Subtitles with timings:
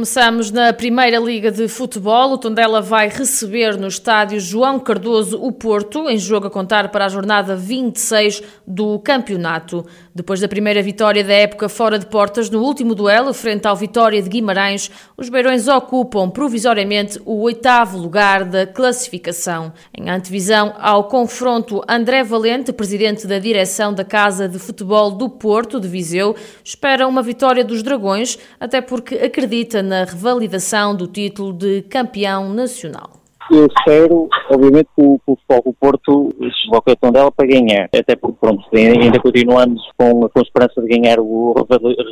[0.00, 2.32] Começamos na Primeira Liga de Futebol.
[2.32, 7.04] O Tondela vai receber no estádio João Cardoso o Porto, em jogo a contar para
[7.04, 9.84] a jornada 26 do campeonato.
[10.14, 14.22] Depois da primeira vitória da época fora de portas, no último duelo, frente ao Vitória
[14.22, 19.70] de Guimarães, os Beirões ocupam provisoriamente o oitavo lugar da classificação.
[19.94, 25.78] Em antevisão ao confronto, André Valente, presidente da direção da Casa de Futebol do Porto
[25.78, 31.82] de Viseu, espera uma vitória dos Dragões, até porque acredita na revalidação do título de
[31.82, 33.10] campeão nacional.
[33.50, 38.36] Eu espero, obviamente, que o, o Porto se desloque a Tondela para ganhar, até porque,
[38.40, 41.52] pronto, ainda continuamos com, com a esperança de ganhar o,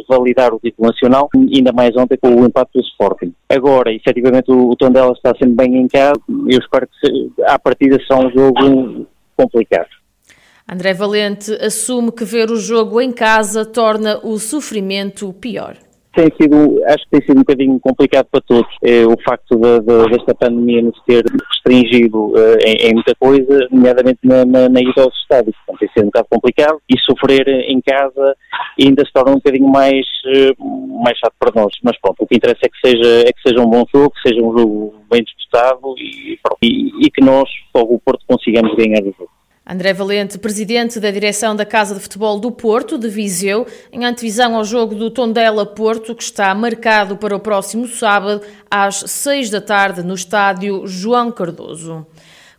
[0.08, 3.32] revalidar o título nacional, ainda mais ontem com o impacto do Sporting.
[3.48, 7.96] Agora, efetivamente, o, o Tondela está sendo bem em casa, eu espero que, à partida,
[8.00, 9.90] seja um jogo complicado.
[10.68, 15.76] André Valente assume que ver o jogo em casa torna o sofrimento pior
[16.14, 18.70] tem sido, acho que tem sido um bocadinho complicado para todos.
[18.82, 23.68] É, o facto de, de, desta pandemia nos ter restringido uh, em, em, muita coisa,
[23.70, 25.54] nomeadamente na, na, na ida aos estádios.
[25.66, 28.36] Portanto, tem sido um bocado complicado e sofrer em casa
[28.80, 31.72] ainda se torna um bocadinho mais, uh, mais chato para nós.
[31.82, 34.28] Mas pronto, o que interessa é que seja, é que seja um bom jogo, que
[34.28, 39.14] seja um jogo bem disputado e, e, e que nós, o Porto, consigamos ganhar o
[39.18, 39.27] jogo.
[39.70, 44.56] André Valente, presidente da direção da Casa de Futebol do Porto, de Viseu, em antevisão
[44.56, 50.02] ao jogo do Tondela-Porto, que está marcado para o próximo sábado, às seis da tarde,
[50.02, 52.06] no estádio João Cardoso.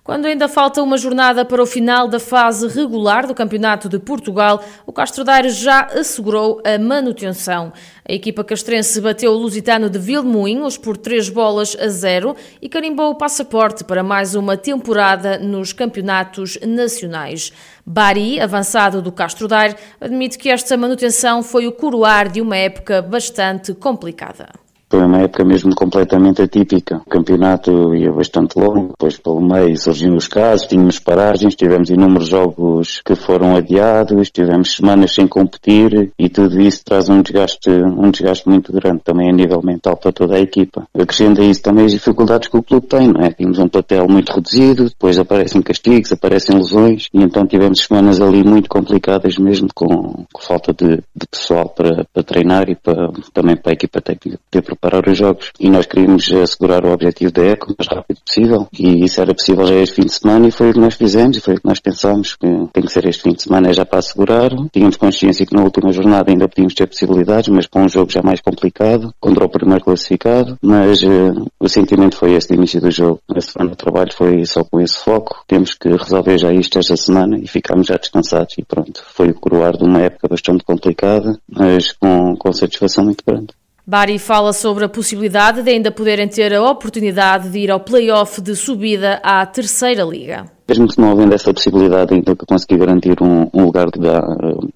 [0.10, 4.60] Quando ainda falta uma jornada para o final da fase regular do Campeonato de Portugal,
[4.84, 7.72] o Castro Daire já assegurou a manutenção.
[8.04, 13.12] A equipa castrense bateu o Lusitano de Vilmoinhos por três bolas a zero e carimbou
[13.12, 17.54] o passaporte para mais uma temporada nos campeonatos nacionais.
[17.86, 23.00] Bari, avançado do Castro Daire, admite que esta manutenção foi o coroar de uma época
[23.00, 24.50] bastante complicada.
[24.90, 27.02] Foi uma época mesmo completamente atípica.
[27.06, 32.28] O campeonato ia bastante longo, depois pelo meio surgiram os casos, tínhamos paragens, tivemos inúmeros
[32.28, 38.10] jogos que foram adiados, tivemos semanas sem competir e tudo isso traz um desgaste, um
[38.10, 40.88] desgaste muito grande também a nível mental para toda a equipa.
[40.94, 43.32] Acrescenta isso também as dificuldades que o clube tem, não é?
[43.32, 48.44] Tínhamos um platel muito reduzido, depois aparecem castigos, aparecem lesões e então tivemos semanas ali
[48.44, 53.56] muito complicadas mesmo com, com falta de, de pessoal para, para treinar e para, também
[53.56, 55.52] para a equipa técnica ter preparar os jogos.
[55.60, 58.68] E nós queríamos assegurar o objetivo da ECO o mais rápido possível.
[58.78, 61.38] E isso era possível já este fim de semana e foi o que nós fizemos
[61.38, 63.86] e foi o que nós pensámos que tem que ser este fim de semana já
[63.86, 64.52] para assegurar.
[64.72, 68.22] Tínhamos consciência que na última jornada ainda podíamos ter possibilidades, mas para um jogo já
[68.24, 70.58] mais complicado, contra o primeiro classificado.
[70.62, 73.22] Mas uh, o sentimento foi esse de início do jogo.
[73.36, 75.44] A semana de trabalho foi só com esse foco.
[75.48, 79.04] Temos que resolver já isto esta semana e ficámos já descansados e pronto.
[79.14, 83.59] Foi o coroar de uma época bastante complicada, mas com, com satisfação muito grande.
[83.90, 88.40] Bari fala sobre a possibilidade de ainda poderem ter a oportunidade de ir ao play-off
[88.40, 90.46] de subida à terceira liga.
[90.70, 94.22] Mesmo que não havendo essa possibilidade ainda que conseguir garantir um, um lugar que dá,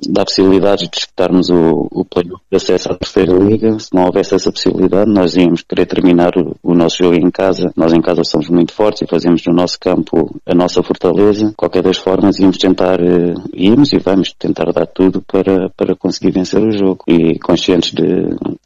[0.10, 4.52] dá possibilidade de disputarmos o, o de acesso à terceira liga, se não houvesse essa
[4.52, 7.72] possibilidade, nós íamos querer terminar o, o, nosso jogo em casa.
[7.76, 11.54] Nós em casa somos muito fortes e fazemos no nosso campo a nossa fortaleza.
[11.56, 16.32] Qualquer das formas íamos tentar, uh, íamos e vamos tentar dar tudo para, para conseguir
[16.32, 17.04] vencer o jogo.
[17.08, 18.04] E conscientes de,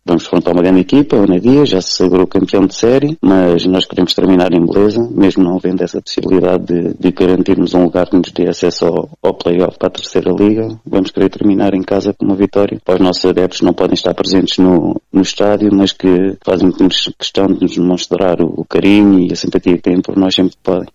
[0.05, 3.85] vamos enfrentar uma grande equipa, o Nadia, já se segurou campeão de série, mas nós
[3.85, 8.16] queremos terminar em beleza, mesmo não havendo essa possibilidade de, de garantirmos um lugar que
[8.16, 12.13] nos dê acesso ao, ao play-off para a terceira liga, vamos querer terminar em casa
[12.13, 12.79] com uma vitória.
[12.88, 16.72] Os nossos adeptos não podem estar presentes no, no estádio, mas que fazem
[17.17, 20.56] questão de nos demonstrar o, o carinho e a simpatia que têm por nós sempre
[20.63, 20.88] podem.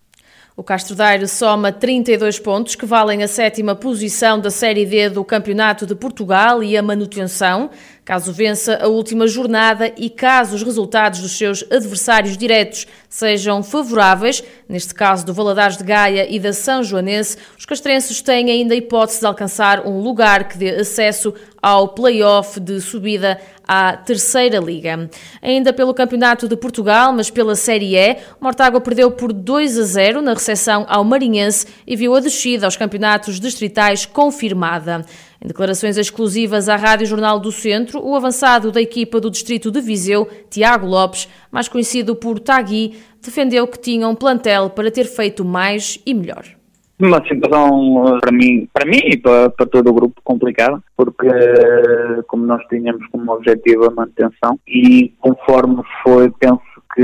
[0.55, 5.25] O Castro Daire soma 32 pontos, que valem a sétima posição da Série D do
[5.25, 7.71] Campeonato de Portugal e a manutenção,
[8.05, 14.43] caso vença a última jornada e caso os resultados dos seus adversários diretos sejam favoráveis,
[14.69, 18.77] neste caso do Valadares de Gaia e da São Joanense, os castrenses têm ainda a
[18.77, 25.09] hipótese de alcançar um lugar que dê acesso ao play-off de subida à Terceira Liga.
[25.41, 30.21] Ainda pelo Campeonato de Portugal, mas pela Série E, Mortágua perdeu por 2 a 0
[30.21, 35.05] na recepção ao Marinhense e viu a descida aos campeonatos distritais confirmada.
[35.43, 39.81] Em declarações exclusivas à Rádio Jornal do Centro, o avançado da equipa do Distrito de
[39.81, 45.43] Viseu, Tiago Lopes, mais conhecido por Tagui, defendeu que tinha um plantel para ter feito
[45.43, 46.45] mais e melhor
[46.99, 51.27] uma situação para mim, para mim e para, para todo o grupo complicada, porque
[52.27, 56.61] como nós tínhamos como objetivo a manutenção e conforme foi, penso
[56.93, 57.01] que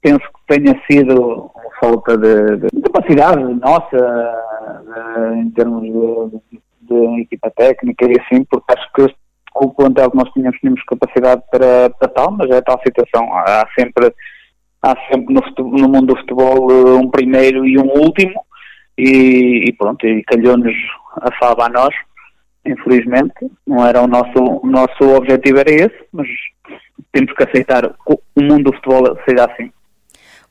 [0.00, 7.22] penso que tenha sido uma falta de, de capacidade nossa uh, em termos de, de,
[7.22, 9.14] equipa técnica e assim, porque acho que
[9.54, 13.32] o plantel que nós tínhamos, tínhamos capacidade para, para tal, mas é tal situação.
[13.32, 14.12] Há sempre,
[14.84, 18.44] há sempre no, futebol, no mundo do futebol eh, um primeiro e um último,
[18.98, 20.74] e, e pronto, e calhou-nos
[21.22, 21.94] a fava a nós,
[22.66, 23.34] infelizmente.
[23.66, 26.28] Não era o nosso, o nosso objetivo, era esse, mas
[27.12, 29.72] temos que aceitar o mundo do futebol seja assim.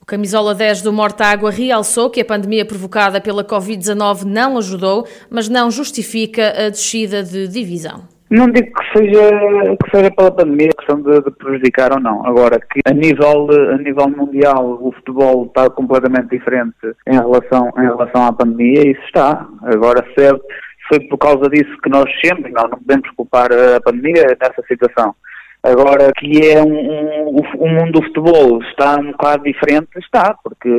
[0.02, 5.48] O camisola 10 do Mortágua realçou que a pandemia provocada pela Covid-19 não ajudou, mas
[5.48, 8.13] não justifica a descida de divisão.
[8.30, 9.30] Não digo que seja,
[9.84, 12.26] que seja pela pandemia questão de, de, prejudicar ou não.
[12.26, 16.76] Agora, que a nível, a nível mundial o futebol está completamente diferente
[17.08, 19.46] em relação, em relação à pandemia, isso está.
[19.64, 20.30] Agora, se,
[20.88, 25.16] foi por causa disso que nós sempre, não, não podemos culpar a pandemia nessa situação.
[25.62, 30.70] Agora, que é um, um, o mundo do futebol está um bocado diferente, está, porque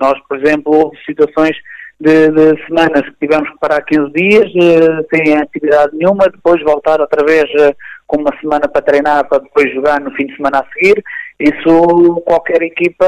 [0.00, 1.56] nós, por exemplo, houve situações
[2.00, 7.00] de, de, semanas que tivemos que parar 15 dias, uh, sem atividade nenhuma, depois voltar
[7.00, 7.74] outra vez uh,
[8.06, 11.02] com uma semana para treinar, para depois jogar no fim de semana a seguir.
[11.40, 13.06] Isso qualquer equipa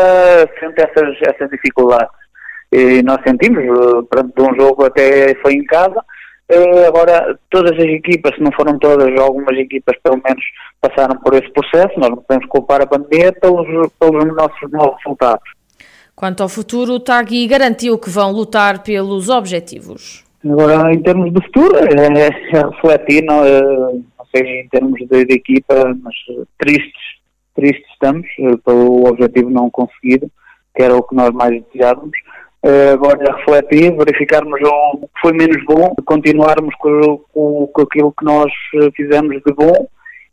[0.60, 2.10] sente essas, essas dificuldades.
[2.72, 6.02] E nós sentimos, uh, perante um jogo até foi em casa,
[6.86, 10.44] agora, todas as equipas, se não foram todas, algumas equipas pelo menos
[10.80, 13.66] passaram por esse processo, nós não podemos culpar a pandemia pelos,
[13.98, 15.55] pelos nossos maus resultados.
[16.16, 20.24] Quanto ao futuro, o Tagui garantiu que vão lutar pelos objetivos.
[20.42, 25.24] Agora, em termos de futuro, é, é refletir, não, é, não sei em termos de,
[25.26, 26.14] de, equipa, mas
[26.58, 27.02] tristes,
[27.54, 30.30] tristes estamos eh, pelo objetivo não conseguido,
[30.74, 32.16] que era o que nós mais desejávamos.
[32.62, 38.24] Eh, agora, refletir, verificarmos o que foi menos bom, continuarmos com, com, com aquilo que
[38.24, 39.86] nós eh, fizemos de bom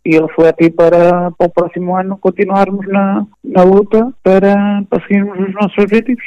[0.05, 5.53] e refletir para, para o próximo ano continuarmos na, na luta para, para seguirmos os
[5.53, 6.23] nossos objetivos.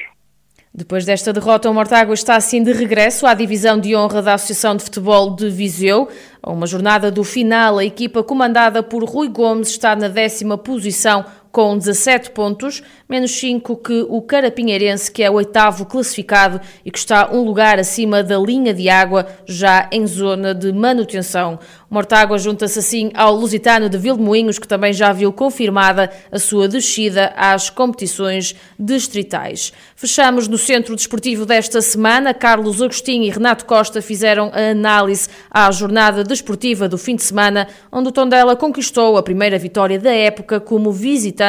[0.79, 4.77] Depois desta derrota, o Mortágua está assim de regresso à divisão de honra da Associação
[4.77, 6.07] de Futebol de Viseu.
[6.43, 11.25] A uma jornada do final, a equipa comandada por Rui Gomes está na décima posição
[11.57, 16.99] com 17 pontos, menos 5 que o Carapinheirense, que é o oitavo classificado e que
[16.99, 21.59] está um lugar acima da linha de água, já em zona de manutenção.
[21.89, 27.33] Mortágua junta-se assim ao Lusitano de Vilmoinhos, que também já viu confirmada a sua descida
[27.37, 29.73] às competições distritais.
[29.95, 32.35] Fechamos no centro desportivo desta semana.
[32.35, 37.67] Carlos Agostinho e Renato Costa fizeram a análise à jornada desportiva do fim de semana,
[37.91, 41.46] onde o Tondela conquistou a primeira vitória da época como visitante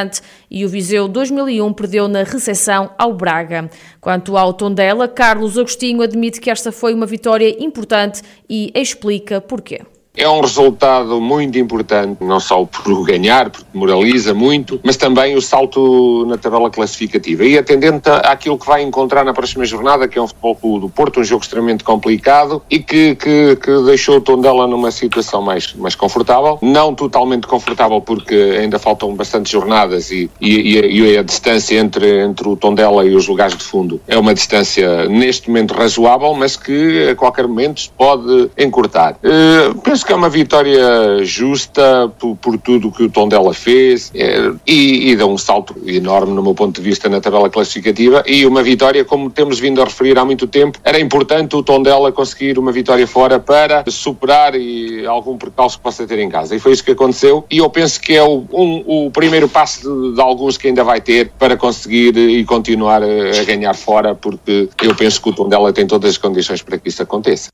[0.49, 3.69] e o Viseu 2001 perdeu na recepção ao Braga.
[3.99, 9.81] Quanto ao Tondela, Carlos Agostinho admite que esta foi uma vitória importante e explica porquê.
[10.17, 15.41] É um resultado muito importante, não só por ganhar, porque moraliza muito, mas também o
[15.41, 17.45] salto na tabela classificativa.
[17.45, 20.89] E atendente àquilo que vai encontrar na próxima jornada, que é um futebol clube do
[20.89, 25.71] Porto, um jogo extremamente complicado e que, que, que deixou o Tondela numa situação mais,
[25.75, 26.57] mais confortável.
[26.63, 32.47] Não totalmente confortável, porque ainda faltam bastantes jornadas e, e, e a distância entre, entre
[32.47, 37.09] o Tondela e os lugares de fundo é uma distância neste momento razoável, mas que
[37.09, 39.17] a qualquer momento pode encurtar.
[39.23, 44.53] Uh, penso que é uma vitória justa por, por tudo que o Tondela fez é,
[44.65, 48.23] e, e dá um salto enorme no meu ponto de vista na tabela classificativa.
[48.25, 52.09] E uma vitória, como temos vindo a referir há muito tempo, era importante o Tondela
[52.13, 56.55] conseguir uma vitória fora para superar e, algum percalço que possa ter em casa.
[56.55, 57.43] E foi isso que aconteceu.
[57.51, 60.85] E eu penso que é o, um, o primeiro passo de, de, alguns que ainda
[60.85, 65.33] vai ter para conseguir e continuar a, a ganhar fora porque eu penso que o
[65.33, 67.49] Tondela tem todas as condições para que isso aconteça.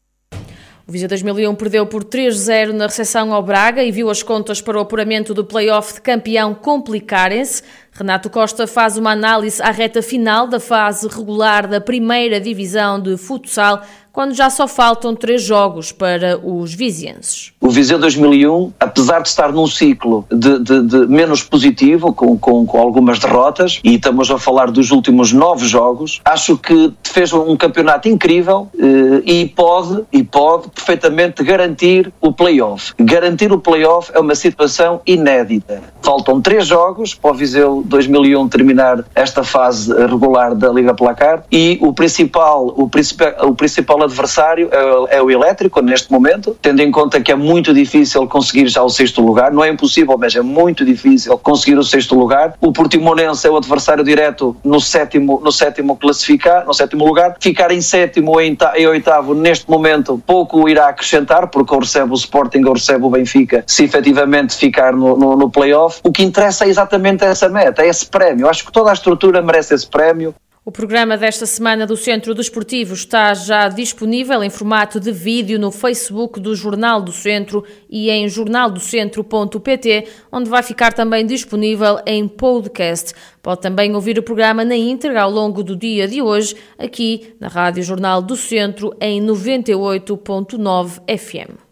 [0.93, 4.81] Viseu 2001 perdeu por 3-0 na recepção ao Braga e viu as contas para o
[4.81, 7.63] apuramento do play-off de campeão complicarem-se.
[7.95, 13.17] Renato Costa faz uma análise à reta final da fase regular da primeira divisão de
[13.17, 13.83] futsal
[14.13, 17.51] quando já só faltam três jogos para os vizienses.
[17.59, 22.63] O Viseu 2001, apesar de estar num ciclo de, de, de menos positivo, com, com,
[22.63, 27.57] com, algumas derrotas, e estamos a falar dos últimos nove jogos, acho que fez um
[27.57, 32.93] campeonato incrível eh, e pode, e pode perfeitamente garantir o play-off.
[32.99, 35.81] Garantir o play-off é uma situação inédita.
[36.03, 41.77] Faltam três jogos para o Viseu 2001 terminar esta fase regular da Liga Placar e
[41.81, 46.91] o principal, o principal, o principal adversário é, é, o elétrico neste momento, tendo em
[46.91, 50.41] conta que é muito difícil conseguir já o sexto lugar, não é impossível, mas é
[50.41, 52.53] muito difícil conseguir o sexto lugar.
[52.61, 57.35] O Portimonense é o adversário direto no sétimo, no sétimo classificar, no sétimo lugar.
[57.39, 62.15] Ficar em sétimo em, em oitavo neste momento pouco irá acrescentar, porque ou recebe o
[62.15, 65.99] Sporting ou recebe o Benfica, se efetivamente ficar no, no, no playoff.
[66.03, 68.47] O que interessa é exatamente essa meta, é esse prémio.
[68.47, 70.33] Acho que toda a estrutura merece esse prémio
[70.65, 75.71] O programa desta semana do Centro Desportivo está já disponível em formato de vídeo no
[75.71, 83.13] Facebook do Jornal do Centro e em jornaldocentro.pt, onde vai ficar também disponível em podcast.
[83.41, 87.49] Pode também ouvir o programa na íntegra ao longo do dia de hoje, aqui na
[87.49, 91.62] Rádio Jornal do Centro, em 98.9 FM.